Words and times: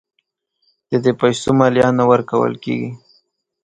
د 0.89 0.91
دې 1.03 1.11
پیسو 1.21 1.49
مالیه 1.59 1.89
نه 1.97 2.03
ورکول 2.11 2.53
کیږي. 2.63 2.91